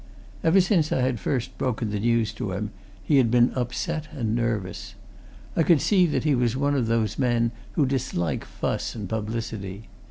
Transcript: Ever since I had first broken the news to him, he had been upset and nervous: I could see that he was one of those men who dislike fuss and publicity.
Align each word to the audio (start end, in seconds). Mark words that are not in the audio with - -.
Ever 0.43 0.61
since 0.61 0.91
I 0.91 1.01
had 1.01 1.19
first 1.19 1.55
broken 1.59 1.91
the 1.91 1.99
news 1.99 2.33
to 2.33 2.53
him, 2.53 2.71
he 3.03 3.17
had 3.17 3.29
been 3.29 3.51
upset 3.53 4.07
and 4.11 4.33
nervous: 4.33 4.95
I 5.55 5.61
could 5.61 5.79
see 5.79 6.07
that 6.07 6.23
he 6.23 6.33
was 6.33 6.57
one 6.57 6.73
of 6.73 6.87
those 6.87 7.19
men 7.19 7.51
who 7.73 7.85
dislike 7.85 8.43
fuss 8.43 8.95
and 8.95 9.07
publicity. 9.07 9.89